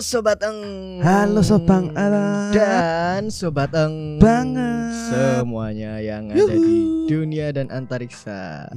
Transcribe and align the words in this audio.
Sobat 0.00 0.40
Eng 0.40 0.60
Halo 1.04 1.44
Sobang 1.44 1.92
Alam. 1.92 2.56
Dan 2.56 3.28
Sobat 3.28 3.68
Eng 3.76 4.16
Banget. 4.16 4.96
Semuanya 5.12 6.00
yang 6.00 6.32
ada 6.32 6.56
di 6.56 7.04
dunia 7.04 7.52
dan 7.52 7.68
antariksa 7.68 8.72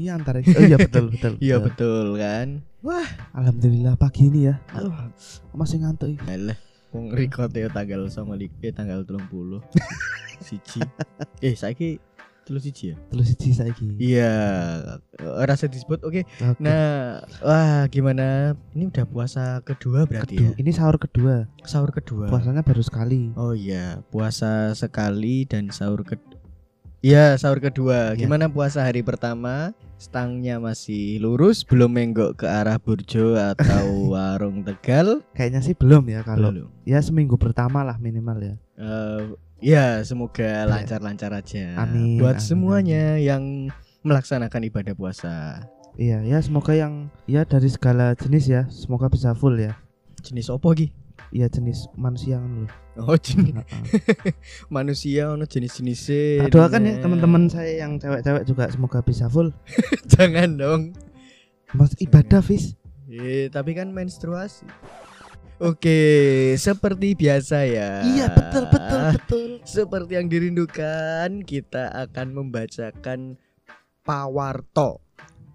Iya 0.00 0.16
antara 0.16 0.40
Oh 0.40 0.62
iya 0.64 0.80
betul 0.80 1.12
betul. 1.12 1.32
Iya 1.44 1.56
betul. 1.60 2.16
betul 2.16 2.20
kan 2.20 2.48
Alhamdulillah 3.36 4.00
pagi 4.00 4.32
ini 4.32 4.48
ya. 4.48 4.56
Aduh, 4.72 4.94
masih 5.52 5.84
ngantuk. 5.84 6.16
Alah 6.24 6.56
record 7.12 7.52
ya 7.52 7.68
tanggal 7.68 8.08
sama 8.08 8.40
eh, 8.40 8.72
tanggal 8.72 9.04
30 9.04 9.28
Siji 10.46 10.80
Eh 11.44 11.52
saiki 11.52 12.00
Telu 12.46 12.62
siji 12.62 12.94
ya? 12.94 12.96
Terus 13.10 13.26
siji 13.28 13.50
saiki. 13.52 13.98
Iya 13.98 14.30
Rasa 15.42 15.66
disebut 15.66 15.98
oke 16.00 16.22
Oke. 16.22 16.62
Nah 16.62 17.18
Wah 17.42 17.90
gimana 17.90 18.54
Ini 18.70 18.86
udah 18.86 19.02
puasa 19.02 19.58
kedua 19.60 20.06
berarti 20.06 20.38
Kedua- 20.38 20.54
ya 20.54 20.62
Ini 20.62 20.70
sahur 20.70 20.94
kedua. 20.96 21.50
Sahur 21.66 21.90
kedua 21.90 22.30
Puasanya 22.30 22.62
baru 22.62 22.80
sekali. 22.80 23.34
Oh 23.34 23.50
iya, 23.50 23.98
puasa 24.08 24.70
sekali 24.72 25.42
dan 25.42 25.68
sahur 25.68 26.00
ke 26.00 26.14
Iya, 27.04 27.38
sahur 27.38 27.58
kedua. 27.58 28.14
Iya. 28.14 28.26
Gimana 28.26 28.50
puasa 28.50 28.82
hari 28.82 28.98
pertama? 28.98 29.70
Stangnya 29.94 30.58
masih 30.58 31.22
lurus, 31.22 31.62
belum 31.62 31.88
menggok 31.88 32.42
ke 32.42 32.46
arah 32.50 32.76
Burjo 32.76 33.32
atau 33.32 33.86
warung 34.12 34.66
Tegal? 34.66 35.22
Kayaknya 35.30 35.60
sih 35.62 35.74
belum 35.74 36.02
ya 36.10 36.20
kalau 36.20 36.50
Belum. 36.50 36.68
ya 36.82 36.98
seminggu 36.98 37.38
pertama 37.38 37.86
lah 37.86 37.94
minimal 37.96 38.38
ya. 38.42 38.54
Eh, 38.74 39.22
ya, 39.60 40.00
semoga 40.04 40.64
lancar-lancar 40.68 41.32
aja. 41.32 41.76
Amin, 41.80 42.20
Buat 42.20 42.40
amin, 42.40 42.46
semuanya 42.46 43.04
yang 43.16 43.72
melaksanakan 44.06 44.62
ibadah 44.70 44.94
puasa. 44.94 45.66
Iya 45.96 46.20
ya 46.28 46.38
semoga 46.44 46.76
yang 46.76 47.08
ya 47.24 47.48
dari 47.48 47.72
segala 47.72 48.12
jenis 48.12 48.44
ya 48.52 48.62
semoga 48.68 49.08
bisa 49.08 49.32
full 49.32 49.56
ya. 49.56 49.80
Jenis 50.20 50.52
opo 50.52 50.76
Ki? 50.76 50.92
Iya 51.32 51.48
jenis 51.48 51.88
manusia 51.96 52.36
kan. 52.36 52.68
Oh, 53.00 53.16
jenis 53.16 53.56
manusia 54.76 55.32
ono 55.32 55.48
jenis-jenisnya. 55.48 56.46
Tak 56.46 56.52
doakan 56.52 56.82
ya 56.84 56.94
teman-teman 57.00 57.42
saya 57.48 57.80
yang 57.80 57.96
cewek-cewek 57.96 58.44
juga 58.44 58.68
semoga 58.68 59.00
bisa 59.00 59.26
full. 59.32 59.56
Jangan 60.12 60.60
dong. 60.60 60.82
Mas 61.72 61.96
ibadah 61.96 62.44
Fis. 62.44 62.76
Eh, 63.08 63.48
tapi 63.48 63.72
kan 63.72 63.88
menstruasi. 63.88 64.68
Oke, 65.56 66.00
seperti 66.60 67.16
biasa 67.16 67.64
ya. 67.64 68.04
Iya 68.04 68.28
betul 68.28 68.68
betul 68.68 69.00
betul. 69.16 69.50
Seperti 69.64 70.12
yang 70.20 70.28
dirindukan, 70.28 71.40
kita 71.48 71.88
akan 71.96 72.36
membacakan 72.36 73.40
Pawarto. 74.04 75.00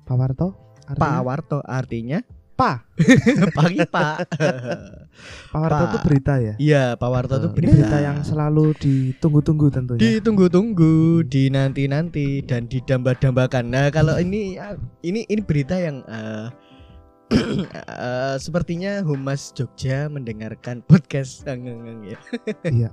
Pawarto. 0.01 0.57
artinya? 0.89 0.97
Pawarto 0.97 1.59
artinya 1.61 2.19
Pa. 2.61 2.85
pagi 3.57 3.81
Pak. 3.89 4.37
Pawarto 5.49 5.81
Pa. 5.81 5.89
itu 5.89 5.97
berita 6.05 6.33
ya. 6.37 6.53
Iya, 6.61 6.85
Pawarto 6.93 7.41
itu 7.41 7.49
Betul. 7.49 7.57
berita. 7.57 7.73
berita 7.73 7.97
yang 8.05 8.17
selalu 8.21 8.65
ditunggu-tunggu 8.77 9.67
tentunya. 9.73 10.01
ditunggu-tunggu, 10.01 11.25
dinanti-nanti 11.25 12.45
dan 12.45 12.69
didamba-dambakan. 12.69 13.65
Nah, 13.65 13.89
kalau 13.89 14.21
ini 14.21 14.61
ini 15.01 15.25
ini 15.25 15.41
berita 15.41 15.73
yang 15.81 16.05
eh, 16.05 16.53
eh, 17.31 18.35
sepertinya 18.37 18.99
Humas 19.01 19.55
Jogja 19.55 20.11
mendengarkan 20.11 20.83
podcast 20.83 21.47
Angeng 21.47 22.03
ya. 22.05 22.19
Iya. 22.67 22.89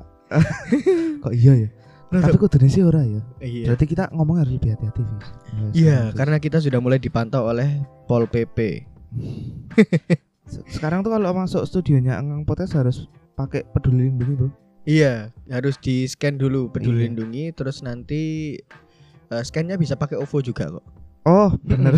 Kok 1.18 1.34
iya 1.34 1.52
ya? 1.66 1.68
Tapi 2.08 2.40
kok 2.40 2.56
sih 2.64 2.80
ora 2.80 3.04
ya. 3.04 3.20
Iya. 3.42 3.68
Berarti 3.68 3.84
kita 3.84 4.08
ngomong 4.16 4.40
harus 4.40 4.56
lebih 4.56 4.72
hati-hati. 4.72 5.02
Yes, 5.04 5.72
Iya, 5.76 5.98
karena 6.16 6.40
kita 6.40 6.56
sudah 6.56 6.80
mulai 6.80 6.96
dipantau 6.96 7.44
oleh 7.44 7.84
Pol 8.08 8.24
PP. 8.24 8.88
Se- 10.48 10.64
sekarang 10.72 11.04
tuh 11.04 11.12
kalau 11.12 11.28
masuk 11.36 11.68
studionya 11.68 12.16
Angang 12.16 12.48
Podcast 12.48 12.72
harus 12.72 13.04
pakai 13.36 13.68
peduli 13.68 14.08
lindungi, 14.08 14.34
Bro. 14.40 14.48
Iya, 14.88 15.28
harus 15.52 15.76
di 15.76 16.08
scan 16.08 16.40
dulu 16.40 16.72
peduli 16.72 17.04
Iya. 17.04 17.12
lindungi, 17.12 17.44
terus 17.52 17.84
nanti 17.84 18.56
eh, 19.28 19.42
scannya 19.44 19.76
bisa 19.76 19.92
pakai 19.92 20.16
OVO 20.16 20.40
juga 20.40 20.72
kok. 20.72 20.84
Oh, 21.28 21.52
bener. 21.60 21.92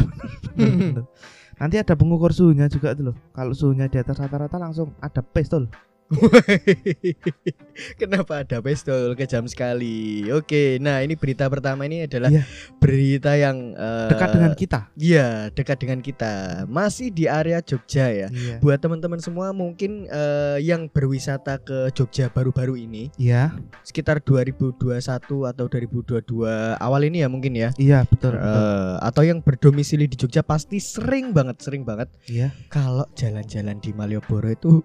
Nanti 1.60 1.76
ada 1.76 1.92
pengukur 1.92 2.32
suhunya 2.32 2.72
juga 2.72 2.96
tuh 2.96 3.12
loh. 3.12 3.16
Kalau 3.36 3.52
suhunya 3.52 3.92
di 3.92 4.00
atas 4.00 4.16
rata-rata 4.16 4.56
langsung 4.56 4.96
ada 5.04 5.20
pistol. 5.20 5.68
Kenapa 8.00 8.42
ada 8.42 8.58
pistol 8.58 9.14
kejam 9.14 9.46
sekali? 9.46 10.26
Oke, 10.30 10.76
nah 10.78 11.00
ini 11.00 11.14
berita 11.14 11.46
pertama 11.46 11.86
ini 11.86 12.04
adalah 12.04 12.28
Iya. 12.30 12.44
berita 12.76 13.32
yang 13.34 13.72
eh, 13.72 14.10
Dekat 14.10 14.28
dengan 14.34 14.52
kita. 14.54 14.80
Iya, 14.94 15.28
dekat 15.50 15.78
dengan 15.78 16.00
kita. 16.02 16.32
Masih 16.66 17.08
di 17.08 17.24
area 17.24 17.62
Jogja 17.62 18.10
ya. 18.10 18.28
Iya. 18.28 18.58
Buat 18.58 18.82
teman-teman 18.82 19.22
semua 19.22 19.50
mungkin 19.50 20.06
eh, 20.06 20.58
yang 20.60 20.90
berwisata 20.90 21.58
ke 21.58 21.94
Jogja 21.94 22.26
baru-baru 22.28 22.74
ini 22.76 23.14
Iya, 23.14 23.54
sekitar 23.82 24.18
2021 24.20 25.00
atau 25.46 25.64
2022 25.66 26.76
awal 26.76 27.06
ini 27.06 27.22
ya 27.22 27.28
mungkin 27.30 27.54
ya. 27.54 27.70
iya 27.76 28.02
betul. 28.02 28.34
betul. 28.34 28.42
Eh, 28.42 28.96
atau 29.00 29.22
yang 29.22 29.38
berdomisili 29.40 30.04
di 30.04 30.18
Jogja 30.18 30.42
pasti 30.42 30.82
sering 30.82 31.30
banget, 31.30 31.62
sering 31.62 31.86
banget 31.86 32.10
Iya. 32.26 32.50
kalau 32.68 33.06
jalan-jalan 33.14 33.78
di 33.78 33.94
Malioboro 33.94 34.50
itu 34.50 34.82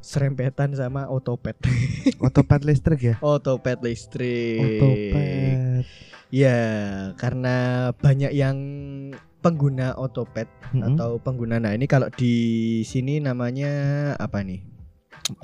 serempetan 0.00 0.72
sama 0.72 1.06
otopet. 1.06 1.56
Otopet 2.26 2.64
listrik 2.64 3.00
ya. 3.00 3.14
otopet 3.20 3.80
listrik. 3.80 4.60
Otopet. 4.80 5.84
Ya, 6.30 6.58
karena 7.16 7.56
banyak 7.96 8.32
yang 8.32 8.56
pengguna 9.40 9.96
otopet 9.96 10.46
Mm-mm. 10.70 10.94
atau 10.94 11.16
pengguna 11.16 11.56
nah 11.56 11.72
ini 11.72 11.88
kalau 11.88 12.12
di 12.12 12.34
sini 12.84 13.18
namanya 13.18 13.72
apa 14.16 14.44
nih? 14.44 14.60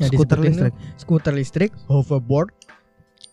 Yang 0.00 0.10
skuter 0.20 0.38
listrik. 0.40 0.74
Skuter 0.96 1.34
listrik, 1.34 1.70
hoverboard, 1.88 2.52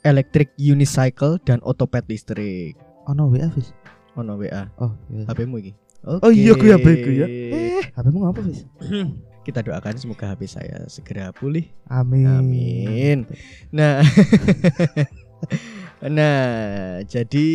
electric 0.03 0.51
unicycle 0.59 1.39
dan 1.43 1.59
otopet 1.63 2.03
listrik. 2.07 2.75
Oh 3.07 3.11
no, 3.11 3.27
WA 3.27 3.47
Fis. 3.51 3.71
Ono 4.13 4.37
WA, 4.37 4.69
Oh, 4.77 4.93
iya. 5.09 5.25
HP-mu 5.25 5.57
iki. 5.57 5.71
Oh 6.05 6.29
iya, 6.29 6.53
aku 6.53 6.67
ya, 6.69 6.77
baik, 6.77 7.01
ya. 7.09 7.25
Eh, 7.25 7.81
HP-mu 7.91 8.27
ngapa, 8.27 8.39
Fis? 8.45 8.61
Kita 9.43 9.59
doakan 9.59 9.99
semoga 9.99 10.31
HP 10.31 10.47
saya 10.47 10.87
segera 10.87 11.35
pulih. 11.35 11.67
Amin. 11.91 12.23
Amin. 12.25 13.17
Nah, 13.75 13.99
nah, 15.99 16.47
jadi 17.03 17.47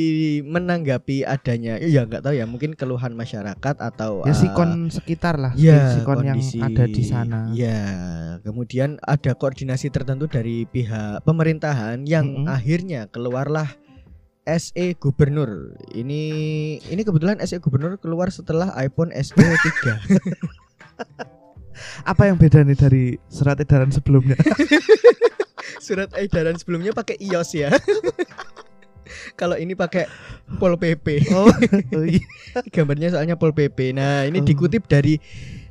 menanggapi 0.44 1.24
adanya, 1.24 1.80
ya 1.80 2.04
nggak 2.04 2.20
tahu 2.20 2.36
ya, 2.36 2.44
mungkin 2.44 2.76
keluhan 2.76 3.16
masyarakat 3.16 3.76
atau 3.80 4.20
Ya 4.28 4.32
eh, 4.32 4.36
sikon 4.36 4.92
sekitar 4.92 5.40
lah, 5.40 5.56
ya 5.56 5.96
sikon 5.96 6.28
yang 6.28 6.36
kondisi- 6.36 6.60
ada 6.60 6.84
di 6.84 7.02
sana. 7.08 7.48
Ya, 7.56 7.80
kemudian 8.44 9.00
ada 9.00 9.32
koordinasi 9.32 9.88
tertentu 9.88 10.28
dari 10.28 10.68
pihak 10.68 11.24
pemerintahan 11.24 12.04
yang 12.04 12.44
Mm-mm. 12.44 12.52
akhirnya 12.52 13.08
keluarlah 13.08 13.68
SE 14.44 14.96
Gubernur. 15.00 15.76
Ini 15.88 16.22
ini 16.84 17.00
kebetulan 17.00 17.40
SE 17.48 17.60
Gubernur 17.60 17.96
keluar 17.96 18.28
setelah 18.28 18.76
iPhone 18.76 19.12
SE 19.16 19.36
3. 19.36 19.40
Apa 22.04 22.28
yang 22.30 22.36
beda 22.36 22.62
nih 22.64 22.76
dari 22.76 23.04
surat 23.28 23.58
edaran 23.58 23.90
sebelumnya? 23.90 24.36
Surat 25.78 26.10
edaran 26.16 26.56
sebelumnya 26.58 26.92
pakai 26.92 27.16
iOS 27.22 27.50
ya. 27.54 27.70
Kalau 29.40 29.56
ini 29.56 29.72
pakai 29.72 30.04
Pol 30.60 30.76
PP. 30.76 31.32
oh, 31.32 31.48
oh 31.96 32.04
iya. 32.04 32.24
Gambarnya 32.74 33.14
soalnya 33.14 33.40
Pol 33.40 33.56
PP. 33.56 33.96
Nah, 33.96 34.26
ini 34.28 34.42
Oh. 34.42 34.44
dikutip 34.44 34.84
dari 34.84 35.16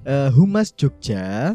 eh, 0.07 0.29
Humas 0.33 0.73
Jogja. 0.73 1.53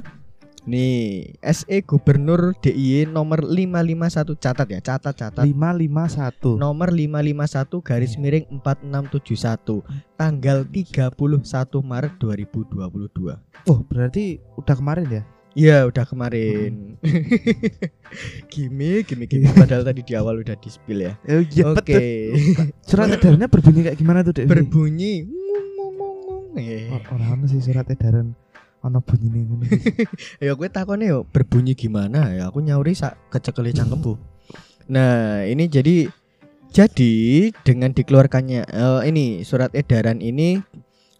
Nih, 0.62 1.34
SE 1.42 1.82
Gubernur 1.82 2.54
DIY 2.62 3.10
nomor 3.10 3.42
551 3.42 4.38
catat 4.38 4.68
ya, 4.70 4.78
catat 4.78 5.14
catat. 5.18 5.42
551. 5.42 6.54
Nomor 6.54 6.94
551 6.94 7.82
garis 7.82 8.14
Iya. 8.14 8.20
miring 8.22 8.46
4671 8.62 9.82
tanggal 10.14 10.62
31 10.62 11.18
Maret 11.82 12.14
2022. 12.14 13.42
Oh, 13.66 13.82
berarti 13.82 14.38
udah 14.54 14.74
kemarin 14.78 15.06
ya? 15.10 15.22
Iya, 15.52 15.84
udah 15.84 16.06
kemarin. 16.06 16.96
gimik, 18.54 19.10
gimik, 19.10 19.28
gimik. 19.28 19.52
Padahal 19.52 19.82
tadi 19.82 20.00
di 20.00 20.14
awal 20.14 20.40
udah 20.40 20.54
di-spill 20.56 21.10
ya. 21.10 21.12
Eh, 21.26 21.42
iya 21.50 21.74
Oke. 21.74 21.82
betul. 21.82 22.02
Surat 22.88 23.10
edarannya 23.10 23.50
berbunyi 23.50 23.80
kayak 23.82 23.98
gimana 23.98 24.22
tuh, 24.22 24.32
Dek? 24.32 24.46
Berbunyi. 24.46 25.26
Oh, 26.52 27.00
Orang 27.16 27.48
sih 27.48 27.64
surat 27.64 27.88
edaran 27.88 28.36
ono 28.82 28.98
bunyi 29.00 29.28
nih 29.30 29.42
ngono. 29.46 29.64
Ya 30.44 30.52
gue 30.58 30.68
takutnya 30.68 31.06
yo 31.14 31.18
berbunyi 31.26 31.78
gimana 31.78 32.34
ya 32.34 32.50
aku 32.50 32.62
nyauri 32.62 32.94
sak 32.98 33.18
kecekele 33.30 33.70
cangkemku. 33.70 34.18
Nah 34.90 35.46
ini 35.46 35.70
jadi 35.70 36.10
jadi 36.72 37.14
dengan 37.62 37.94
dikeluarkannya 37.94 38.62
eh, 38.66 39.00
ini 39.06 39.46
surat 39.46 39.70
edaran 39.76 40.18
ini 40.18 40.58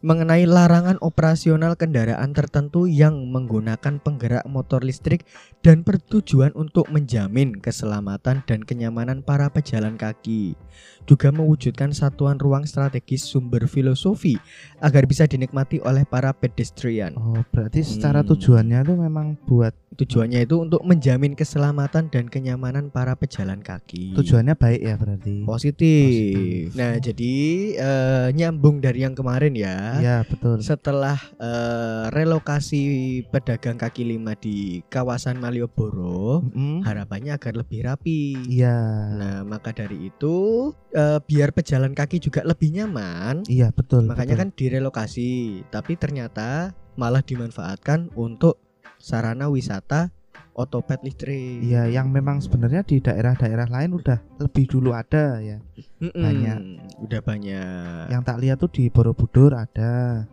mengenai 0.02 0.50
larangan 0.50 0.98
operasional 0.98 1.78
kendaraan 1.78 2.34
tertentu 2.34 2.90
yang 2.90 3.30
menggunakan 3.30 4.02
penggerak 4.02 4.42
motor 4.50 4.82
listrik 4.82 5.22
dan 5.62 5.86
bertujuan 5.86 6.50
untuk 6.58 6.90
menjamin 6.90 7.54
keselamatan 7.62 8.42
dan 8.42 8.60
kenyamanan 8.66 9.22
para 9.22 9.46
pejalan 9.54 9.94
kaki. 9.94 10.58
Juga 11.04 11.28
mewujudkan 11.28 11.90
satuan 11.90 12.36
ruang 12.36 12.62
strategis 12.62 13.22
sumber 13.22 13.64
filosofi 13.64 14.38
agar 14.78 15.04
bisa 15.04 15.24
dinikmati 15.24 15.78
oleh 15.80 16.02
para 16.02 16.30
pedestrian. 16.30 17.12
Oh, 17.14 17.42
berarti 17.48 17.80
secara 17.80 18.20
Hmm. 18.20 18.28
tujuannya 18.30 18.78
itu 18.80 18.94
memang 18.94 19.26
buat 19.42 19.74
Tujuannya 19.92 20.48
itu 20.48 20.56
untuk 20.56 20.80
menjamin 20.82 21.36
keselamatan 21.36 22.08
dan 22.08 22.24
kenyamanan 22.24 22.88
para 22.88 23.12
pejalan 23.12 23.60
kaki. 23.60 24.16
tujuannya 24.16 24.56
baik 24.56 24.80
ya 24.80 24.96
berarti. 24.96 25.44
positif. 25.44 26.08
Positif. 26.08 26.64
Nah, 26.72 26.96
jadi 26.96 27.34
eh, 27.76 28.26
nyambung 28.32 28.80
dari 28.80 29.04
yang 29.04 29.12
kemarin 29.12 29.52
ya. 29.52 30.00
Iya, 30.00 30.16
betul. 30.24 30.64
Setelah 30.64 31.20
eh, 31.36 32.04
relokasi 32.08 32.82
pedagang 33.28 33.76
kaki 33.76 34.08
lima 34.08 34.32
di 34.32 34.80
kawasan 34.86 35.36
Malioboro, 35.36 36.40
Mm-mm. 36.42 36.80
harapannya 36.82 37.36
agar 37.36 37.52
lebih 37.52 37.84
rapi. 37.84 38.48
Iya. 38.48 38.76
Nah, 39.12 39.36
maka 39.44 39.76
dari 39.76 40.08
itu 40.08 40.72
eh, 40.92 41.18
biar 41.24 41.56
pejalan 41.56 41.96
kaki 41.96 42.20
juga 42.20 42.44
lebih 42.44 42.72
nyaman, 42.72 43.48
Iya, 43.48 43.72
betul. 43.72 44.06
makanya 44.06 44.36
betul. 44.36 44.42
kan 44.44 44.48
direlokasi. 44.54 45.30
Tapi 45.72 45.92
ternyata 45.96 46.76
malah 47.00 47.24
dimanfaatkan 47.24 48.12
untuk 48.14 48.60
sarana 49.00 49.48
wisata 49.48 50.12
otopet 50.52 51.00
listrik. 51.00 51.64
Iya, 51.64 51.88
yang 51.88 52.12
memang 52.12 52.44
sebenarnya 52.44 52.84
di 52.84 53.00
daerah-daerah 53.00 53.68
lain 53.72 53.96
udah 53.96 54.18
lebih 54.40 54.68
dulu 54.68 54.92
ada 54.92 55.40
ya. 55.40 55.58
Mm-mm, 56.00 56.22
banyak. 56.22 56.58
Udah 57.00 57.20
banyak. 57.24 58.04
Yang 58.12 58.22
tak 58.22 58.38
lihat 58.40 58.56
tuh 58.60 58.70
di 58.70 58.84
Borobudur 58.92 59.56
ada. 59.56 60.24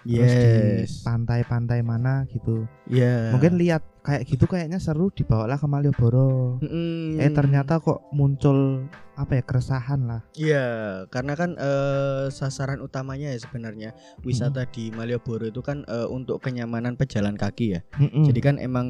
Terus 0.00 0.32
di 0.32 0.48
yes. 0.88 1.04
pantai-pantai 1.04 1.84
mana 1.84 2.24
gitu. 2.32 2.64
Iya. 2.88 3.36
Mungkin 3.36 3.60
lihat 3.60 3.84
kayak 4.00 4.24
gitu 4.32 4.48
kayaknya 4.48 4.80
seru 4.80 5.12
dibawalah 5.12 5.60
ke 5.60 5.68
Malioboro. 5.68 6.56
Mm-mm. 6.64 7.20
Eh 7.20 7.28
ternyata 7.28 7.84
kok 7.84 8.08
muncul 8.16 8.88
apa 9.20 9.36
ya 9.36 9.44
keresahan 9.44 10.00
lah. 10.02 10.20
Iya, 10.32 10.64
karena 11.06 11.32
kan 11.34 11.54
eh, 11.54 12.26
sasaran 12.28 12.80
utamanya 12.80 13.28
ya 13.28 13.38
sebenarnya 13.38 13.92
wisata 14.20 14.64
Hmm. 14.64 14.72
di 14.72 14.84
Malioboro 14.88 15.44
itu 15.44 15.60
kan 15.60 15.84
eh, 15.84 16.08
untuk 16.08 16.40
kenyamanan 16.40 16.96
pejalan 16.96 17.36
kaki 17.36 17.76
ya. 17.76 17.80
Mm-mm. 17.94 18.24
Jadi 18.24 18.40
kan 18.40 18.56
emang 18.56 18.88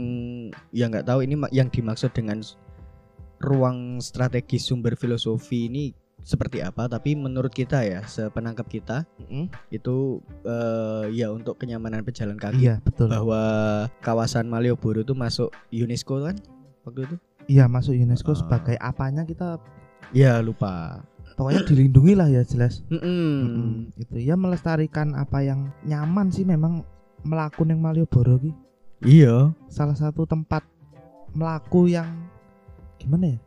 ya 0.71 0.87
nggak 0.87 1.05
tahu 1.05 1.23
ini 1.23 1.35
yang 1.51 1.67
dimaksud 1.67 2.11
dengan 2.11 2.39
ruang 3.41 3.99
strategis 3.99 4.65
sumber 4.65 4.95
filosofi 4.95 5.67
ini 5.67 5.97
seperti 6.21 6.61
apa, 6.61 6.85
tapi 6.85 7.17
menurut 7.17 7.49
kita 7.49 7.81
ya, 7.81 8.05
sepenangkap 8.05 8.69
kita 8.69 9.09
Mm-mm. 9.19 9.49
itu 9.71 10.21
eh, 10.45 11.09
ya 11.11 11.33
untuk 11.33 11.57
kenyamanan 11.57 12.05
pejalan 12.05 12.37
kaki 12.37 12.61
Iya 12.61 12.77
betul. 12.81 13.09
bahwa 13.09 13.41
kawasan 13.99 14.45
Malioboro 14.45 15.01
itu 15.01 15.17
masuk 15.17 15.49
UNESCO 15.71 16.21
kan 16.23 16.37
waktu 16.85 17.09
itu? 17.09 17.17
Iya 17.49 17.67
masuk 17.67 17.97
UNESCO 17.97 18.31
Ah. 18.31 18.39
sebagai 18.39 18.77
apanya 18.79 19.25
kita 19.25 19.57
Ya 20.11 20.43
lupa. 20.43 21.05
pokoknya 21.39 21.63
dilindungi 21.71 22.13
lah 22.19 22.29
ya 22.29 22.43
jelas. 22.45 22.85
Mm-mm. 22.93 23.01
Mm-mm. 23.01 23.71
Itu 23.97 24.17
ya 24.21 24.37
melestarikan 24.37 25.17
apa 25.17 25.41
yang 25.41 25.73
nyaman 25.89 26.29
sih 26.29 26.45
memang 26.45 26.85
melaku 27.25 27.65
yang 27.65 27.81
Malioboro 27.81 28.37
ki. 28.41 28.53
Iya. 29.05 29.57
Salah 29.73 29.97
satu 29.97 30.29
tempat 30.29 30.65
melaku 31.33 31.89
yang 31.89 32.29
gimana 33.01 33.37
ya? 33.37 33.39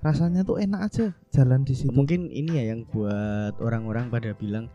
Rasanya 0.00 0.46
tuh 0.46 0.62
enak 0.62 0.80
aja 0.86 1.06
jalan 1.34 1.66
di 1.66 1.74
situ. 1.76 1.92
Mungkin 1.92 2.30
ini 2.30 2.56
ya 2.56 2.72
yang 2.72 2.88
buat 2.88 3.58
orang-orang 3.60 4.08
pada 4.08 4.32
bilang 4.32 4.70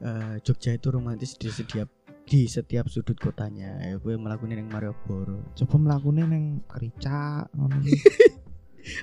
eh, 0.00 0.40
Jogja 0.40 0.72
itu 0.72 0.88
romantis 0.88 1.36
di 1.36 1.50
setiap 1.52 1.90
di 2.28 2.44
setiap 2.48 2.88
sudut 2.88 3.16
kotanya. 3.16 3.80
Ya 3.84 3.96
gue 4.00 4.14
melakukan 4.16 4.56
yang 4.56 4.68
Malioboro. 4.72 5.44
Coba 5.56 5.76
melakukan 5.76 6.24
yang 6.24 6.46
kericak 6.68 7.48
ki. 7.84 7.92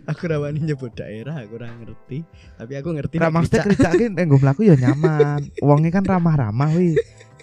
Aku 0.06 0.22
rawani 0.30 0.62
nyebut 0.62 0.92
daerah, 0.94 1.42
aku 1.44 1.58
kurang 1.58 1.82
ngerti. 1.82 2.24
Tapi 2.58 2.74
aku 2.78 2.90
ngerti. 2.96 3.16
Nek 3.22 3.32
maksudnya 3.32 3.64
Kricak. 3.66 3.92
kericak 3.92 3.92
ki 4.00 4.06
nek 4.14 4.24
nggo 4.28 4.38
mlaku 4.42 4.62
ya 4.68 4.76
nyaman. 4.76 5.42
Wonge 5.62 5.90
kan 5.94 6.04
ramah-ramah 6.06 6.70
wi. 6.76 6.98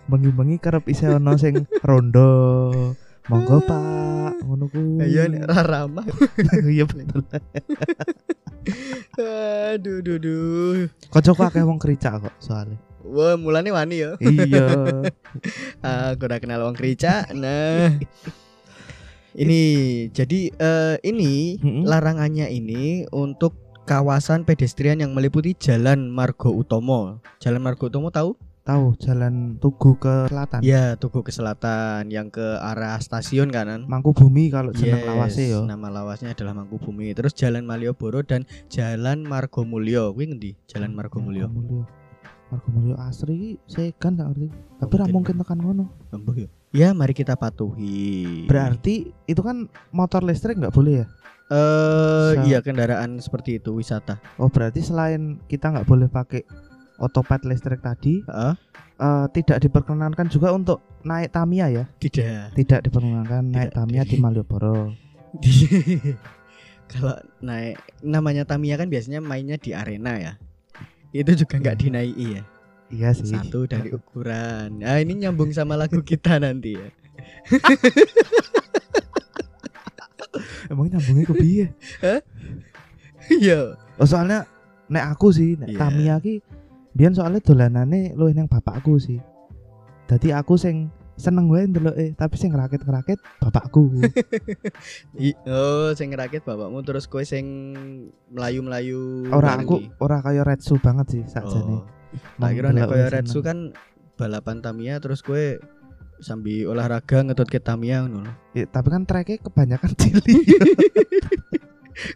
Bengi-bengi 0.06 0.56
kerep 0.58 0.84
isih 0.90 1.16
ono 1.16 1.38
sing 1.38 1.64
rondo. 1.82 2.30
Monggo 3.30 3.62
Pak, 3.62 4.42
ngono 4.42 4.66
ku. 4.66 4.98
Iya 4.98 5.30
nek 5.30 5.46
ra 5.46 5.62
ramah. 5.62 6.02
Iya 6.74 6.84
betul. 6.90 7.22
Aduh, 9.18 9.98
duh, 10.02 10.18
duh. 10.18 10.90
Kocok 11.10 11.50
akeh 11.50 11.62
wong 11.62 11.78
kericak 11.78 12.18
kok 12.22 12.34
soalnya. 12.42 12.78
Wah, 13.02 13.34
mulane 13.34 13.70
wani 13.74 14.02
ya. 14.02 14.14
Iya. 14.22 14.66
Aku 16.14 16.22
udah 16.26 16.38
kenal 16.38 16.62
wong 16.62 16.78
krica. 16.78 17.26
Nah. 17.34 17.98
Ini 19.36 19.60
jadi 20.12 20.40
eh, 20.52 20.96
ini 21.06 21.56
Mm-mm. 21.60 21.84
larangannya 21.88 22.52
ini 22.52 23.08
untuk 23.12 23.56
kawasan 23.88 24.46
pedestrian 24.46 25.02
yang 25.02 25.12
meliputi 25.16 25.56
Jalan 25.58 26.12
Margo 26.12 26.54
Utomo. 26.54 27.18
Jalan 27.42 27.60
Margo 27.64 27.90
Utomo 27.90 28.12
tahu? 28.14 28.38
Tahu 28.62 28.94
jalan 29.02 29.58
Tugu 29.58 29.98
ke 29.98 30.30
selatan. 30.30 30.62
Ya, 30.62 30.94
Tugu 30.94 31.26
ke 31.26 31.34
selatan 31.34 32.06
yang 32.14 32.30
ke 32.30 32.62
arah 32.62 32.94
stasiun 33.02 33.50
kanan. 33.50 33.90
Mangku 33.90 34.14
Bumi 34.14 34.54
kalau 34.54 34.70
jeneng 34.70 35.02
Yes, 35.02 35.08
lawase 35.10 35.42
yo. 35.50 35.66
Nama 35.66 35.90
lawasnya 35.90 36.30
adalah 36.30 36.54
Mangkubumi. 36.54 37.10
Terus 37.10 37.34
Jalan 37.34 37.66
Malioboro 37.66 38.22
dan 38.22 38.46
Jalan 38.70 39.26
Margomulyo. 39.26 40.14
Kuwi 40.14 40.30
ngendi? 40.30 40.54
Jalan 40.70 40.94
Margomulyo. 40.94 41.50
Margomulyo. 41.50 41.90
Margomulyo 42.54 42.94
asri 43.02 43.58
saya 43.66 43.90
kan 43.98 44.14
gak 44.14 44.30
ngerti. 44.30 44.54
Tapi 44.78 44.94
ra 44.94 45.06
mungkin. 45.10 45.42
tekan 45.42 45.58
ngono. 45.58 45.84
Embuh 46.14 46.36
ya. 46.38 46.48
Ya, 46.72 46.96
mari 46.96 47.12
kita 47.12 47.36
patuhi. 47.36 48.48
Berarti 48.48 49.12
itu 49.28 49.40
kan 49.44 49.68
motor 49.92 50.24
listrik 50.24 50.56
nggak 50.56 50.72
boleh 50.72 51.04
ya? 51.04 51.06
eh 51.52 52.32
Sa- 52.32 52.48
iya 52.48 52.64
kendaraan 52.64 53.20
seperti 53.20 53.60
itu 53.60 53.76
wisata. 53.76 54.16
Oh 54.40 54.48
berarti 54.48 54.80
selain 54.80 55.36
kita 55.52 55.68
nggak 55.68 55.84
boleh 55.84 56.08
pakai 56.08 56.48
otopet 56.96 57.44
listrik 57.44 57.84
tadi, 57.84 58.24
Heeh. 58.24 58.54
eh, 58.96 59.26
tidak 59.36 59.60
diperkenankan 59.60 60.32
juga 60.32 60.48
untuk 60.56 60.80
naik 61.04 61.28
Tamiya 61.28 61.68
ya? 61.68 61.84
Tidak. 62.00 62.56
Tidak 62.56 62.80
diperkenankan 62.88 63.52
naik 63.52 63.68
Tidak. 63.68 63.76
Tamiya 63.76 64.02
di 64.08 64.16
Malioboro. 64.16 64.96
Kalau 66.92 67.16
naik 67.44 67.76
namanya 68.00 68.48
Tamiya 68.48 68.80
kan 68.80 68.88
biasanya 68.88 69.20
mainnya 69.20 69.60
di 69.60 69.76
arena 69.76 70.16
ya. 70.16 70.32
Itu 71.12 71.36
juga 71.36 71.60
nggak 71.60 71.76
dinaiki 71.84 72.26
ya. 72.40 72.42
Iya 72.92 73.16
sih. 73.16 73.32
Satu 73.32 73.64
dari 73.64 73.88
ukuran. 73.88 74.84
Nah, 74.84 75.00
ini 75.00 75.24
nyambung 75.24 75.48
sama 75.56 75.80
lagu 75.80 76.04
kita 76.04 76.36
nanti 76.36 76.76
ya. 76.76 76.84
Emang 80.70 80.86
nyambungnya 80.92 81.24
ke 81.28 81.34
piye? 81.36 81.66
Iya. 83.32 83.76
Oh 84.00 84.08
soalnya 84.08 84.44
nek 84.92 85.16
aku 85.16 85.32
sih 85.32 85.56
nek 85.56 85.72
Iya. 85.72 85.78
Tamiya 85.80 86.14
ki 86.20 86.34
biyen 86.92 87.16
soalnya 87.16 87.40
dolanane 87.40 88.12
luwih 88.12 88.36
nang 88.36 88.48
bapakku 88.48 89.00
sih. 89.00 89.20
Dadi 90.08 90.32
aku 90.32 90.56
sing 90.60 90.92
seneng 91.16 91.46
wae 91.52 91.68
ndeloke, 91.68 92.16
tapi 92.16 92.34
sing 92.40 92.52
ngerakit-ngerakit 92.52 93.18
bapakku. 93.40 93.92
Oh, 95.46 95.92
sing 95.94 96.10
ngerakit 96.12 96.42
bapakmu 96.42 96.80
terus 96.84 97.06
kowe 97.06 97.22
sing 97.22 97.44
melayu-melayu. 98.32 99.28
ora 99.30 99.56
bareng 99.56 99.68
aku 99.68 99.76
iki? 99.78 99.86
ora 100.00 100.18
kaya 100.24 100.42
Retsu 100.42 100.80
banget 100.80 101.06
sih 101.12 101.22
sakjane. 101.28 101.78
Oh. 101.78 101.84
Nek 102.38 102.52
Ndelok 102.54 102.88
koyo 102.88 103.06
Retsu 103.08 103.38
kan 103.40 103.72
balapan 104.14 104.60
Tamiya 104.60 105.00
terus 105.00 105.20
kowe 105.20 105.58
sambil 106.22 106.70
olahraga 106.70 107.26
ngetut 107.26 107.50
ke 107.50 107.58
Tamiya 107.58 108.06
ngono. 108.06 108.30
Ya, 108.54 108.64
tapi 108.66 108.88
kan 108.90 109.02
treknya 109.02 109.42
kebanyakan 109.42 109.90
cilik. 109.98 110.26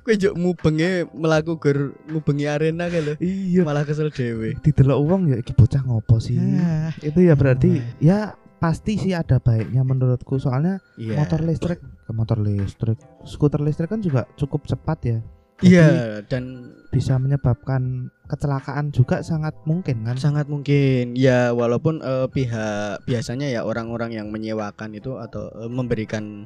Kowe 0.02 0.14
juk 0.16 0.34
mubenge 0.40 1.04
melaku 1.12 1.60
gur 1.60 1.78
ngubengi 2.08 2.48
arena 2.48 2.88
kae 2.88 3.02
lho. 3.04 3.14
iya. 3.20 3.60
Malah 3.60 3.84
kesel 3.84 4.08
dhewe. 4.08 4.56
Didelok 4.64 4.98
uang 5.04 5.22
ya 5.28 5.36
iki 5.36 5.52
bocah 5.52 5.84
ngopo 5.84 6.16
sih? 6.16 6.40
Ah, 6.58 6.90
Itu 7.04 7.20
ya 7.20 7.36
berarti 7.36 7.84
ya 8.00 8.34
pasti 8.56 8.96
sih 8.96 9.12
ada 9.12 9.36
baiknya 9.36 9.84
menurutku 9.84 10.40
soalnya 10.40 10.80
Iya. 10.96 11.20
motor 11.20 11.44
listrik 11.44 11.78
ke 11.84 12.12
motor 12.16 12.40
listrik 12.40 12.96
skuter 13.28 13.60
listrik 13.60 13.92
kan 13.92 14.00
juga 14.00 14.24
cukup 14.40 14.64
cepat 14.64 14.98
ya 15.04 15.18
Iya, 15.64 16.20
dan 16.28 16.74
bisa 16.92 17.16
menyebabkan 17.16 18.12
kecelakaan 18.28 18.92
juga 18.92 19.24
sangat 19.24 19.56
mungkin 19.64 20.04
kan 20.04 20.20
sangat 20.20 20.52
mungkin 20.52 21.16
ya 21.16 21.56
walaupun 21.56 22.04
eh, 22.04 22.28
pihak 22.28 23.04
biasanya 23.04 23.48
ya 23.48 23.60
orang-orang 23.64 24.12
yang 24.12 24.28
menyewakan 24.28 24.92
itu 24.92 25.16
atau 25.16 25.48
eh, 25.56 25.70
memberikan 25.72 26.44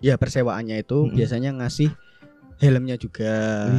ya 0.00 0.16
persewaannya 0.16 0.80
itu 0.80 1.08
Mm-mm. 1.08 1.16
biasanya 1.16 1.50
ngasih 1.60 1.92
helmnya 2.56 2.96
juga 2.96 3.34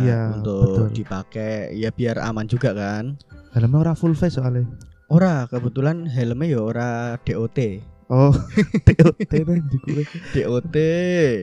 Iya, 0.05 0.22
untuk 0.38 0.91
betul. 0.91 1.01
dipakai 1.01 1.74
ya 1.74 1.89
biar 1.89 2.22
aman 2.22 2.45
juga 2.45 2.75
kan. 2.75 3.17
helmnya 3.55 3.79
ora 3.79 3.93
full 3.98 4.13
face 4.13 4.38
soalnya 4.38 4.69
Ora, 5.10 5.45
kebetulan 5.45 6.10
helmnya 6.10 6.57
ya 6.57 6.60
ora 6.63 6.89
DOT. 7.22 7.57
Oh 8.10 8.33
TOT 8.88 9.15
DOT. 10.33 10.77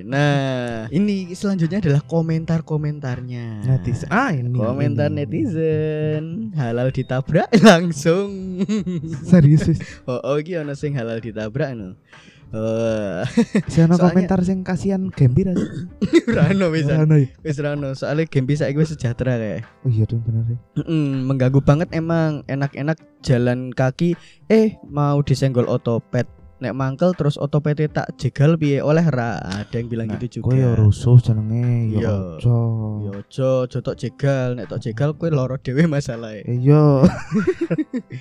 Nah, 0.05 0.87
ini 0.91 1.33
selanjutnya 1.33 1.81
adalah 1.81 2.03
komentar-komentarnya. 2.05 3.65
netizen 3.65 4.09
ah 4.13 4.33
ini 4.35 4.53
Komentar 4.53 5.09
ini. 5.09 5.25
netizen 5.25 6.25
halal 6.57 6.93
ditabrak 6.93 7.49
langsung. 7.69 8.61
serius 9.25 9.69
wis. 9.69 9.79
oh, 10.05 10.21
oh 10.25 10.37
iki 10.37 10.57
sing 10.77 10.97
halal 10.97 11.21
ditabrak 11.21 11.73
no. 11.77 11.97
Eh, 12.51 13.23
Saya 13.71 13.87
ono 13.87 13.95
komentar 13.95 14.43
sing 14.43 14.67
kasihan 14.67 15.07
gembira 15.15 15.55
sih. 15.55 15.71
Rano 16.35 16.75
bisa. 16.75 16.99
Ono 16.99 17.15
ya? 17.15 17.31
Wis 17.47 17.63
Rano, 17.63 17.95
soalnya 17.95 18.27
game 18.27 18.51
bisa 18.51 18.67
gue 18.67 18.83
sejahtera 18.83 19.39
kayak. 19.39 19.63
Oh 19.87 19.91
iya 19.91 20.03
dong 20.03 20.27
bener 20.27 20.43
sih. 20.51 20.59
Mm-mm, 20.83 21.31
mengganggu 21.31 21.63
banget 21.63 21.95
emang 21.95 22.43
enak-enak 22.51 22.99
jalan 23.23 23.71
kaki 23.71 24.19
eh 24.51 24.75
mau 24.91 25.23
disenggol 25.23 25.71
otopet 25.71 26.27
nek 26.61 26.73
mangkel 26.73 27.11
terus 27.13 27.35
otopetnya 27.35 27.89
tak 27.91 28.13
jegal 28.15 28.55
piye 28.55 28.81
oleh 28.81 29.03
ra 29.03 29.41
ada 29.41 29.73
yang 29.73 29.89
bilang 29.89 30.09
gitu 30.15 30.39
juga 30.39 30.47
Kowe 30.47 30.57
ya 30.57 30.71
rusuh 30.75 31.17
jenenge 31.19 31.91
Iya. 31.91 31.99
ya 31.99 32.13
ojo. 32.37 32.59
yo 33.01 33.11
ojo 33.17 33.49
ojo 33.65 33.79
tok 33.81 33.97
jegal 33.97 34.53
nek 34.53 34.69
tok 34.69 34.79
jegal 34.79 35.11
kowe 35.13 35.29
loro 35.29 35.57
dhewe 35.57 35.85
masalah 35.87 36.37
Iya. 36.39 36.85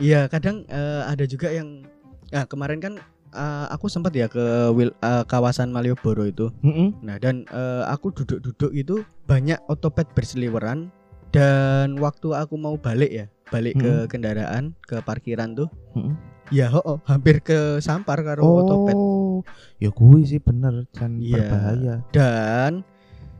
iya 0.00 0.26
kadang 0.26 0.64
eh, 0.66 1.02
ada 1.04 1.24
juga 1.24 1.50
yang 1.50 1.84
nah 2.28 2.44
kemarin 2.44 2.80
kan 2.80 2.94
eh, 3.30 3.66
aku 3.68 3.86
sempat 3.86 4.10
ya 4.12 4.26
ke 4.26 4.40
wil- 4.72 4.96
eh, 4.96 5.24
kawasan 5.24 5.68
Malioboro 5.68 6.24
itu 6.24 6.48
Heeh. 6.60 6.90
Nah 7.00 7.16
dan 7.18 7.44
eh, 7.46 7.84
aku 7.86 8.10
duduk-duduk 8.10 8.72
itu 8.72 8.94
banyak 9.24 9.60
otopet 9.66 10.08
berseliweran 10.12 10.88
dan 11.28 11.98
waktu 11.98 12.32
aku 12.32 12.54
mau 12.54 12.74
balik 12.74 13.10
ya 13.10 13.26
balik 13.46 13.76
ke 13.76 13.84
Hmm. 13.86 14.08
kendaraan 14.08 14.64
ke 14.80 14.98
parkiran 15.00 15.52
tuh 15.52 15.68
Heeh. 15.92 16.14
Ya 16.54 16.70
ho 16.70 17.02
hampir 17.02 17.42
ke 17.42 17.58
sampar 17.80 18.22
karo 18.22 18.62
otopet 18.62 18.94
Oh. 18.94 19.42
Ya 19.76 19.90
kuwi 19.90 20.22
sih 20.22 20.38
bener 20.38 20.86
dan 20.90 21.18
Iya. 21.18 21.42
berbahaya. 21.42 21.94
dan 22.08 22.72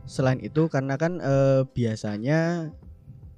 selain 0.04 0.36
itu 0.38 0.66
karena 0.66 0.98
kan 0.98 1.16
eh, 1.16 1.62
biasanya 1.64 2.68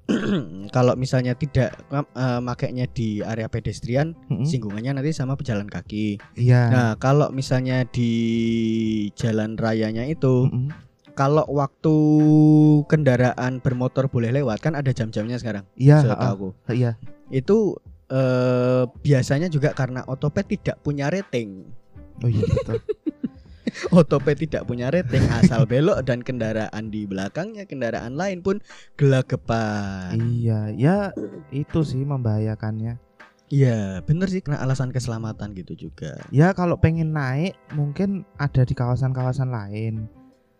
kalau 0.71 0.95
misalnya 0.95 1.35
tidak 1.35 1.75
eh, 1.91 2.41
makainya 2.41 2.87
di 2.87 3.19
area 3.21 3.45
pedestrian 3.45 4.15
Heeh. 4.27 4.47
singgungannya 4.47 4.95
nanti 4.95 5.11
sama 5.11 5.35
pejalan 5.35 5.67
kaki. 5.67 6.17
Iya. 6.33 6.61
Nah 6.67 6.89
kalau 6.97 7.29
misalnya 7.29 7.83
di 7.83 8.11
jalan 9.13 9.55
rayanya 9.55 10.03
itu 10.03 10.47
Heeh. 10.47 10.71
kalau 11.13 11.43
waktu 11.45 11.95
kendaraan 12.85 13.59
bermotor 13.59 14.07
boleh 14.07 14.31
lewat 14.31 14.59
kan 14.59 14.73
ada 14.73 14.89
jam-jamnya 14.89 15.37
sekarang. 15.37 15.67
Iya, 15.75 16.01
setahu 16.03 16.23
aku. 16.23 16.47
heeh. 16.65 16.77
Iya. 16.77 16.91
Itu 17.29 17.77
eh, 18.07 18.83
biasanya 19.03 19.47
juga 19.47 19.71
karena 19.75 20.03
otopet 20.07 20.47
tidak 20.47 20.79
punya 20.83 21.11
rating. 21.11 21.67
Oh 22.23 22.29
iya 22.29 22.43
betul. 22.43 22.81
Otopet 23.91 24.39
tidak 24.39 24.63
punya 24.65 24.87
rating 24.89 25.21
asal 25.37 25.67
belok 25.67 26.01
dan 26.07 26.23
kendaraan 26.23 26.87
di 26.89 27.03
belakangnya 27.03 27.67
kendaraan 27.67 28.15
lain 28.15 28.39
pun 28.41 28.63
gelagapan. 28.95 30.17
iya, 30.33 30.71
ya 30.73 30.97
itu 31.51 31.83
sih 31.83 32.01
membahayakannya. 32.01 32.97
Iya, 33.47 34.03
bener 34.03 34.27
sih 34.27 34.43
karena 34.43 34.59
alasan 34.59 34.91
keselamatan 34.91 35.55
gitu 35.55 35.87
juga. 35.87 36.19
Ya 36.35 36.51
kalau 36.51 36.75
pengen 36.75 37.15
naik 37.15 37.55
mungkin 37.71 38.27
ada 38.35 38.67
di 38.67 38.75
kawasan-kawasan 38.75 39.47
lain, 39.47 40.11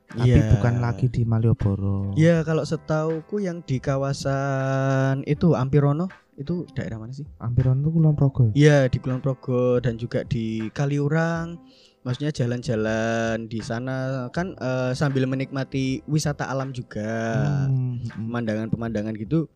tapi 0.08 0.40
Iya. 0.40 0.56
bukan 0.56 0.80
lagi 0.80 1.12
di 1.12 1.28
Malioboro. 1.28 2.16
Iya, 2.16 2.48
kalau 2.48 2.64
setauku 2.64 3.44
yang 3.44 3.60
di 3.68 3.84
kawasan 3.84 5.28
itu 5.28 5.52
Ampirono 5.52 6.08
itu 6.38 6.70
daerah 6.78 7.02
mana 7.02 7.12
sih? 7.12 7.26
Ampiron 7.42 7.82
itu 7.82 7.90
Kulon 7.90 8.14
Progo. 8.14 8.54
Iya 8.54 8.86
di 8.88 8.98
Kulon 9.02 9.20
Progo 9.20 9.82
dan 9.82 9.98
juga 9.98 10.22
di 10.24 10.70
Kaliurang. 10.72 11.58
Maksudnya 12.06 12.32
jalan-jalan 12.32 13.52
di 13.52 13.60
sana 13.60 14.30
kan 14.32 14.56
eh, 14.56 14.96
sambil 14.96 15.28
menikmati 15.28 16.06
wisata 16.08 16.48
alam 16.48 16.72
juga, 16.72 17.44
Hmm, 17.68 18.00
hmm. 18.00 18.16
pemandangan-pemandangan 18.16 19.18
gitu 19.20 19.50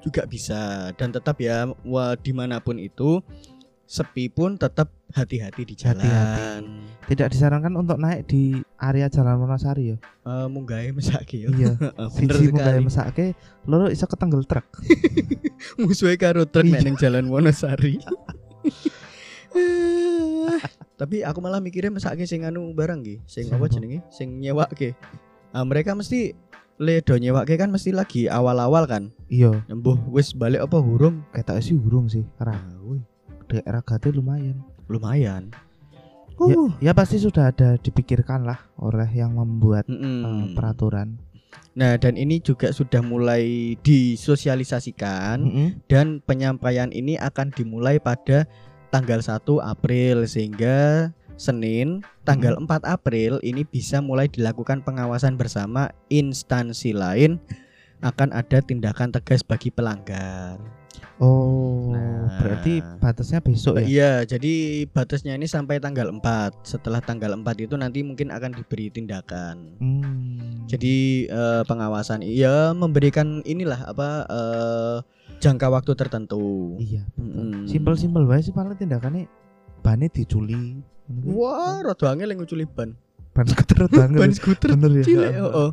juga 0.00 0.24
bisa 0.24 0.90
dan 0.96 1.12
tetap 1.12 1.36
ya 1.44 1.68
di 2.24 2.32
mana 2.32 2.56
pun 2.56 2.80
itu 2.80 3.20
sepi 3.90 4.30
pun 4.30 4.54
tetap 4.54 4.94
hati-hati 5.10 5.66
di 5.66 5.74
jalan. 5.74 5.98
Hati-hati. 5.98 6.78
Tidak 7.10 7.26
disarankan 7.26 7.74
untuk 7.74 7.98
naik 7.98 8.22
di 8.24 8.54
area 8.78 9.10
Jalan 9.10 9.42
Wonosari 9.42 9.90
ya. 9.90 9.96
Eh, 10.22 10.46
munggahe 10.46 10.94
mesake 10.94 11.42
yo. 11.42 11.50
Iya. 11.50 11.74
Bener 12.14 12.38
Siji 12.38 12.46
munggah 12.48 12.70
sekali. 12.70 12.84
mesake, 12.86 13.26
loro 13.66 13.90
iso 13.90 14.06
ketenggel 14.06 14.46
truk. 14.46 14.62
Musuhe 15.76 16.14
karo 16.14 16.46
truk 16.46 16.62
nek 16.62 16.78
Iya. 16.78 16.86
ning 16.86 16.94
jalan 16.94 17.26
Wonosari. 17.26 17.98
Tapi 20.94 21.24
aku 21.24 21.38
malah 21.40 21.58
mikirnya 21.58 21.90
mesake 21.90 22.22
sing 22.24 22.44
anu 22.44 22.70
barang 22.70 23.00
ki, 23.00 23.24
sing 23.24 23.48
apa 23.48 23.66
jenenge? 23.66 24.04
Sing 24.06 24.38
nyewake. 24.38 24.92
Ah 25.50 25.64
mereka 25.64 25.96
mesti 25.96 26.36
le 26.76 27.00
do 27.00 27.16
nyewake 27.16 27.56
kan 27.56 27.68
mesti 27.68 27.90
lagi 27.90 28.28
awal-awal 28.28 28.84
kan. 28.84 29.08
Iya, 29.26 29.64
Embuh 29.66 29.96
wis 30.08 30.30
balik 30.30 30.62
apa 30.62 30.78
hurung? 30.78 31.24
ketok 31.32 31.58
sih 31.58 31.74
burung 31.74 32.06
sih. 32.06 32.22
Ra, 32.36 32.52
Ah, 32.52 32.60
daerah 33.50 33.82
gate 33.82 34.14
lumayan. 34.14 34.62
lumayan. 34.86 35.50
Ya, 36.40 36.56
Uh. 36.56 36.72
ya 36.80 36.92
pasti 36.96 37.20
sudah 37.20 37.52
ada 37.52 37.76
dipikirkan 37.76 38.48
lah 38.48 38.64
oleh 38.80 39.04
yang 39.12 39.36
membuat 39.36 39.84
Mm-mm. 39.84 40.24
eh, 40.24 40.46
peraturan. 40.56 41.20
Nah, 41.76 42.00
dan 42.00 42.16
ini 42.16 42.40
juga 42.40 42.72
sudah 42.72 43.04
mulai 43.04 43.76
disosialisasikan 43.84 45.36
Mm-mm. 45.44 45.68
dan 45.86 46.24
penyampaian 46.24 46.88
ini 46.90 47.20
akan 47.20 47.52
dimulai 47.52 48.00
pada 48.00 48.48
tanggal 48.88 49.20
1 49.22 49.36
April 49.60 50.24
sehingga 50.26 51.10
Senin 51.36 52.04
tanggal 52.24 52.56
4 52.56 52.84
April 52.84 53.40
ini 53.40 53.64
bisa 53.64 54.00
mulai 54.04 54.28
dilakukan 54.28 54.84
pengawasan 54.84 55.40
bersama 55.40 55.88
instansi 56.12 56.92
lain 56.92 57.40
akan 58.00 58.32
ada 58.32 58.60
tindakan 58.60 59.12
tegas 59.12 59.44
bagi 59.44 59.68
pelanggar. 59.72 60.79
Oh, 61.20 61.92
Nah. 61.92 62.32
berarti 62.40 62.80
batasnya 62.96 63.44
besok 63.44 63.76
ya? 63.76 63.84
Iya, 63.84 64.12
jadi 64.24 64.52
batasnya 64.88 65.36
ini 65.36 65.44
sampai 65.44 65.76
tanggal 65.76 66.08
4. 66.08 66.22
Setelah 66.64 67.04
tanggal 67.04 67.36
4 67.36 67.44
itu 67.60 67.76
nanti 67.76 68.00
mungkin 68.00 68.32
akan 68.32 68.56
diberi 68.56 68.88
tindakan. 68.88 69.76
Hmm. 69.76 70.64
Jadi 70.64 71.26
eh, 71.26 71.62
pengawasan 71.66 72.24
iya 72.24 72.72
memberikan 72.72 73.44
inilah 73.44 73.84
apa 73.84 74.08
eh, 74.24 74.96
jangka 75.38 75.68
waktu 75.68 75.92
tertentu. 75.92 76.76
iya, 76.78 77.04
simpel-simpel 77.66 78.24
wae 78.24 78.40
sih 78.40 78.52
paling 78.52 78.72
tindakannya 78.74 79.28
bane 79.80 80.08
diculi. 80.08 80.80
Wah, 81.26 81.82
rada 81.82 82.06
angel 82.08 82.32
nguculi 82.32 82.64
ban. 82.64 82.94
ban 83.30 83.46
skuter 83.46 83.88
banget. 83.88 84.18
Ban 84.18 84.32
skuter 84.38 84.70
Bener 84.72 85.00
ya. 85.00 85.04
cilik. 85.04 85.32
Heeh. 85.34 85.42
oh, 85.42 85.68
oh. 85.68 85.70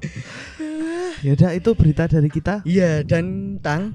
Ya 1.17 1.33
udah 1.33 1.49
itu 1.53 1.69
berita 1.73 2.05
dari 2.05 2.29
kita. 2.29 2.61
Iya, 2.61 3.01
dan 3.01 3.57
Tang, 3.59 3.93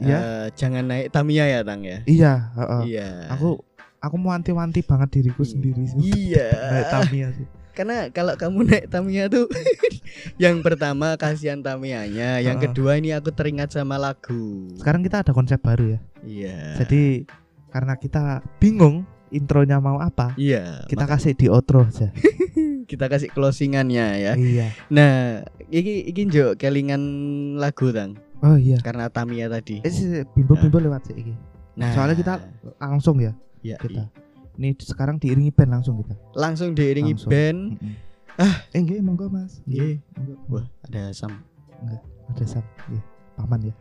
Iya. 0.00 0.18
eh, 0.18 0.46
jangan 0.56 0.84
naik 0.84 1.08
Tamiya 1.12 1.44
ya, 1.48 1.60
Tang 1.64 1.80
ya. 1.82 1.98
Iya, 2.04 2.32
heeh. 2.56 2.82
Iya. 2.92 3.08
Aku 3.32 3.60
aku 4.00 4.14
mau 4.20 4.30
wanti-wanti 4.36 4.84
banget 4.84 5.20
diriku 5.20 5.42
sendiri 5.42 5.82
sih. 5.88 5.98
Iya. 6.12 6.46
Naik 6.72 6.86
Tamiya 6.92 7.28
sih. 7.34 7.46
Karena 7.76 8.08
kalau 8.08 8.32
kamu 8.40 8.64
naik 8.64 8.86
Tamiya 8.88 9.28
tuh 9.28 9.52
yang 10.42 10.64
pertama 10.64 11.12
kasihan 11.20 11.60
Tamiyanya, 11.60 12.40
yang 12.40 12.56
kedua 12.56 12.96
ini 12.96 13.12
aku 13.12 13.36
teringat 13.36 13.76
sama 13.76 14.00
lagu. 14.00 14.72
Sekarang 14.80 15.04
kita 15.04 15.20
ada 15.20 15.36
konsep 15.36 15.60
baru 15.60 15.96
ya. 15.96 16.00
Iya. 16.24 16.58
Jadi 16.80 17.28
karena 17.68 18.00
kita 18.00 18.40
bingung 18.56 19.04
intronya 19.28 19.76
mau 19.76 20.00
apa, 20.00 20.32
iya, 20.40 20.86
kita 20.88 21.04
maka 21.04 21.20
kasih 21.20 21.36
di 21.36 21.52
outro 21.52 21.84
aja. 21.84 22.08
kita 22.90 23.12
kasih 23.12 23.28
closingannya 23.36 24.06
ya. 24.24 24.32
Iya. 24.40 24.72
Nah, 24.88 25.44
iki 25.68 26.08
iki 26.08 26.32
njo 26.32 26.56
kelingan 26.56 27.02
lagu 27.60 27.92
Tang 27.92 28.16
Oh 28.46 28.54
iya. 28.54 28.78
karena 28.78 29.10
Tamiya 29.10 29.50
tadi. 29.50 29.82
Eh 29.82 29.92
bimbo-bimbo 30.30 30.78
lewat 30.78 31.10
sih 31.10 31.16
iki. 31.18 31.34
Nah, 31.74 31.90
Soalnya 31.92 32.14
kita 32.14 32.34
langsung 32.78 33.18
ya 33.18 33.34
ya, 33.60 33.74
kita. 33.76 34.06
Ini 34.56 34.72
sekarang 34.78 35.18
diiringi 35.18 35.50
band 35.50 35.70
langsung 35.74 35.98
kita. 35.98 36.14
langsung 36.32 36.72
diiringi 36.72 37.12
Langsung. 37.12 37.28
band. 37.28 37.60
Ah, 38.36 38.64
eh 38.70 38.80
nggih 38.80 39.02
monggo 39.02 39.26
Mas. 39.26 39.60
Nggih. 39.66 39.98
Wah, 40.46 40.64
ada 40.86 41.10
Sam. 41.10 41.34
Ada 42.30 42.44
Sam. 42.46 42.64
Nggih. 42.86 43.02
Paman 43.34 43.60
ya. 43.68 43.74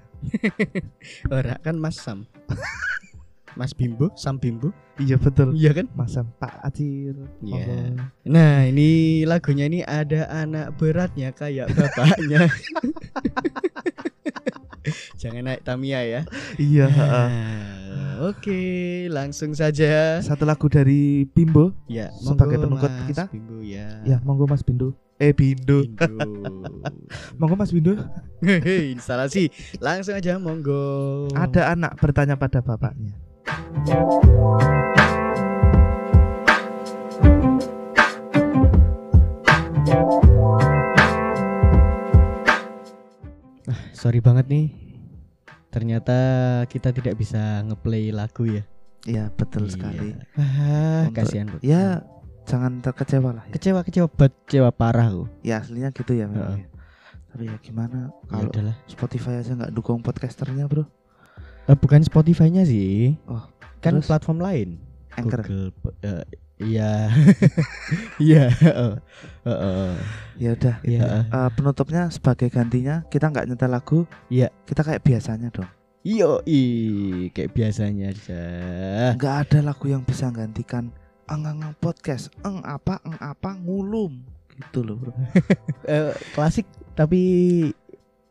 Ora 1.32 1.56
kan 1.62 1.78
Mas 1.78 1.96
Sam. 1.96 2.26
Mas 3.56 3.72
Bimbo, 3.72 4.12
Sam 4.20 4.36
Bimbo. 4.36 4.76
Iya 5.00 5.16
betul. 5.16 5.56
Iya 5.56 5.72
kan? 5.72 5.88
Mas 5.96 6.12
Sam 6.12 6.28
Pak 6.36 6.60
Acil. 6.60 7.16
Iya. 7.40 7.64
Monggo. 7.64 8.04
Nah, 8.28 8.68
ini 8.68 8.88
lagunya 9.24 9.72
ini 9.72 9.80
ada 9.80 10.28
anak 10.28 10.76
beratnya 10.76 11.32
kayak 11.32 11.72
bapaknya. 11.72 12.52
Jangan 15.26 15.42
naik 15.42 15.66
Tamiya 15.66 16.06
ya. 16.06 16.22
Iya, 16.62 16.86
heeh. 16.86 17.28
Nah, 17.34 18.30
Oke, 18.30 18.62
langsung 19.10 19.58
saja. 19.58 20.22
Satu 20.22 20.46
lagu 20.46 20.70
dari 20.70 21.26
Bimbo. 21.26 21.74
Ya, 21.90 22.14
Sebagai 22.14 22.62
Mas 22.62 23.10
kita. 23.10 23.26
Bimbo 23.34 23.58
ya. 23.66 24.06
Ya, 24.06 24.22
monggo 24.22 24.46
Mas 24.46 24.62
Bindo. 24.62 24.94
Eh 25.18 25.34
Bindo. 25.34 25.82
Bimbo. 25.82 26.30
Monggo 27.42 27.58
Mas 27.58 27.74
Bindo. 27.74 27.98
Instalasi. 28.94 29.50
Langsung 29.82 30.14
aja 30.14 30.38
monggo. 30.38 31.26
Ada 31.34 31.74
anak 31.74 31.98
bertanya 31.98 32.38
pada 32.38 32.62
bapaknya. 32.62 33.18
Sorry 43.98 44.22
banget 44.22 44.46
nih. 44.54 44.85
Ternyata 45.76 46.18
kita 46.66 46.90
tidak 46.90 47.20
bisa 47.20 47.60
ngeplay 47.62 48.08
lagu 48.10 48.48
ya. 48.48 48.64
Iya, 49.04 49.28
betul 49.30 49.68
Iya. 49.68 49.74
sekali. 49.76 50.10
Untuk- 50.16 51.14
kasihan 51.14 51.46
bro. 51.46 51.60
Ya, 51.60 51.84
jangan 52.48 52.80
terkecewa 52.80 53.30
lah. 53.36 53.44
Ya, 53.46 53.52
kecewa 53.52 53.80
kecewa 53.84 54.08
banget, 54.08 54.34
kecewa 54.48 54.70
parah 54.72 55.08
aku. 55.12 55.28
ya 55.44 55.60
aslinya 55.60 55.92
gitu 55.92 56.16
ya 56.16 56.26
memang. 56.26 56.64
Ya. 56.64 56.68
Tapi 57.28 57.44
ya 57.46 57.56
gimana 57.60 58.00
Ya 58.08 58.28
kalau 58.32 58.48
udahlah. 58.48 58.76
Spotify 58.88 59.34
aja 59.36 59.52
nggak 59.54 59.76
dukung 59.76 60.00
podcasternya, 60.00 60.66
Bro? 60.66 60.88
Eh, 61.66 61.76
bukan 61.76 62.00
Spotify-nya 62.00 62.64
sih. 62.64 63.20
Oh, 63.28 63.44
kan 63.84 64.00
terus? 64.00 64.08
platform 64.08 64.40
lain. 64.40 64.70
Anchor. 65.12 65.44
Google, 65.44 65.76
eh, 66.02 66.24
iya. 66.60 67.12
Iya, 68.22 68.48
heeh. 68.48 68.94
Heeh. 69.44 69.92
Ya 70.40 70.50
udah. 70.56 70.76
Iya. 70.88 71.28
Eh, 71.28 71.50
penutupnya 71.56 72.08
sebagai 72.08 72.48
gantinya 72.48 73.04
kita 73.12 73.28
nggak 73.28 73.48
nyetel 73.52 73.72
lagu. 73.72 74.00
Iya. 74.32 74.52
Kita 74.64 74.82
kayak 74.84 75.04
biasanya 75.04 75.52
dong. 75.52 75.68
Yo, 76.06 76.38
i 76.46 76.62
kayak 77.34 77.58
biasanya 77.58 78.14
aja. 78.14 78.42
Nggak 79.18 79.36
ada 79.50 79.60
lagu 79.74 79.90
yang 79.90 80.06
bisa 80.06 80.30
gantikan 80.30 80.94
eng 81.26 81.46
podcast. 81.82 82.30
Eng 82.46 82.62
apa? 82.62 83.02
Eng 83.02 83.18
apa? 83.18 83.58
Ngulum. 83.58 84.22
Gitu 84.54 84.86
loh, 84.86 84.96
Bro. 85.02 85.12
Eh, 85.92 86.14
klasik 86.34 86.66
tapi 86.98 87.22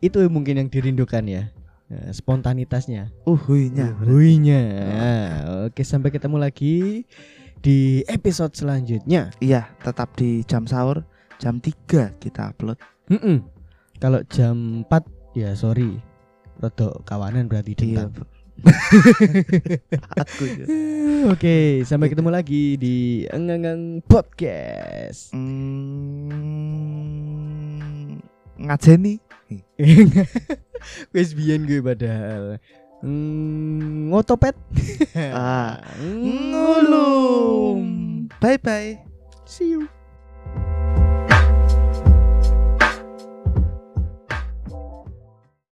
itu 0.00 0.19
mungkin 0.31 0.64
yang 0.64 0.69
dirindukan 0.71 1.26
ya. 1.26 1.50
Eh, 1.90 2.11
spontanitasnya. 2.14 3.12
Uhuinya. 3.28 3.93
Huinya. 4.00 4.62
Oke, 5.69 5.85
sampai 5.85 6.14
ketemu 6.14 6.40
lagi 6.40 7.04
di 7.64 8.04
episode 8.06 8.52
selanjutnya. 8.52 9.33
Iya, 9.40 9.73
tetap 9.80 10.12
di 10.14 10.44
jam 10.44 10.68
sahur 10.68 11.00
jam 11.40 11.56
3 11.59 12.21
kita 12.21 12.52
upload. 12.52 12.76
Mm-mm. 13.09 13.40
Kalau 13.97 14.21
jam 14.28 14.85
4 14.85 15.09
ya 15.33 15.56
sorry. 15.56 15.97
Rodok 16.61 17.02
kawanan 17.02 17.49
berarti 17.49 17.73
Iya. 17.75 18.06
dentang. 18.06 18.12
Bro. 18.14 18.25
Aku 20.23 20.44
ya. 20.47 20.64
Oke, 21.26 21.83
sampai 21.83 22.06
ketemu 22.06 22.30
lagi 22.30 22.78
di 22.78 23.26
Enggang 23.33 23.99
Podcast. 24.06 25.35
Hmm, 26.94 28.23
ngajeni. 28.61 29.18
Wes 31.16 31.35
biyen 31.35 31.66
gue 31.66 31.83
padahal. 31.83 32.62
Mm, 33.05 34.09
ngotopet. 34.09 34.57
Ah. 35.37 35.85
ngulum. 36.01 37.79
Bye 38.41 38.57
bye. 38.57 38.97
See 39.45 39.77
you. 39.77 39.89